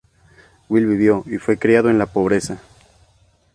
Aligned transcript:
Will 0.67 0.87
vivió 0.87 1.21
y 1.27 1.37
fue 1.37 1.59
criado 1.59 1.91
en 1.91 1.99
la 1.99 2.07
pobreza. 2.07 2.57